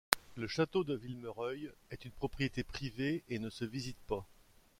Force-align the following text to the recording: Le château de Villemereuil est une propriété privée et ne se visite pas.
Le 0.35 0.47
château 0.47 0.83
de 0.83 0.95
Villemereuil 0.95 1.71
est 1.91 2.05
une 2.05 2.11
propriété 2.11 2.63
privée 2.63 3.21
et 3.29 3.37
ne 3.37 3.51
se 3.51 3.65
visite 3.65 3.99
pas. 4.07 4.25